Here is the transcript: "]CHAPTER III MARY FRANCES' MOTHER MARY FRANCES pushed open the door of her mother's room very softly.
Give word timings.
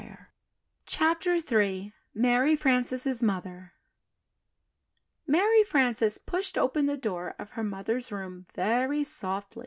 "]CHAPTER 0.87 1.33
III 1.35 1.93
MARY 2.15 2.55
FRANCES' 2.55 3.21
MOTHER 3.21 3.73
MARY 5.27 5.63
FRANCES 5.63 6.17
pushed 6.17 6.57
open 6.57 6.87
the 6.87 6.97
door 6.97 7.35
of 7.37 7.51
her 7.51 7.63
mother's 7.63 8.11
room 8.11 8.47
very 8.55 9.03
softly. 9.03 9.59